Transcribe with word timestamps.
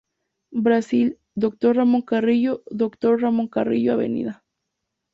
Brasil; 0.55 1.19
Dr. 1.35 1.75
Ramón 1.75 2.01
Carrillo; 2.01 2.63
Dr. 2.71 3.21
Ramón 3.21 3.49
Carrillo; 3.49 3.93
Av. 3.99 4.41